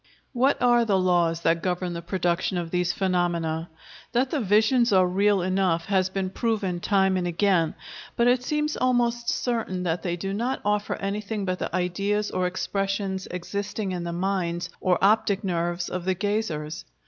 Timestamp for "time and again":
6.79-7.75